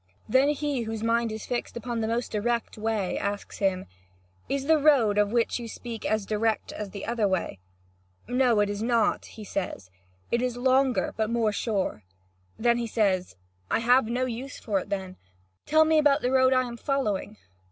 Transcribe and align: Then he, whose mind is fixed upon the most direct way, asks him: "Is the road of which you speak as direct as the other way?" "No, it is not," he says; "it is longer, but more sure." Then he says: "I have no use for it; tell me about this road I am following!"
Then 0.27 0.49
he, 0.49 0.81
whose 0.81 1.03
mind 1.03 1.31
is 1.31 1.45
fixed 1.45 1.77
upon 1.77 2.01
the 2.01 2.07
most 2.07 2.31
direct 2.31 2.75
way, 2.75 3.19
asks 3.19 3.59
him: 3.59 3.85
"Is 4.49 4.65
the 4.65 4.79
road 4.79 5.19
of 5.19 5.31
which 5.31 5.59
you 5.59 5.67
speak 5.67 6.07
as 6.07 6.25
direct 6.25 6.71
as 6.73 6.89
the 6.89 7.05
other 7.05 7.27
way?" 7.27 7.59
"No, 8.27 8.61
it 8.61 8.69
is 8.71 8.81
not," 8.81 9.25
he 9.25 9.43
says; 9.43 9.91
"it 10.31 10.41
is 10.41 10.57
longer, 10.57 11.13
but 11.17 11.29
more 11.29 11.51
sure." 11.51 12.01
Then 12.57 12.79
he 12.79 12.87
says: 12.87 13.35
"I 13.69 13.77
have 13.77 14.07
no 14.07 14.25
use 14.25 14.57
for 14.57 14.79
it; 14.79 15.15
tell 15.67 15.85
me 15.85 15.99
about 15.99 16.23
this 16.23 16.31
road 16.31 16.51
I 16.51 16.63
am 16.63 16.77
following!" 16.77 17.37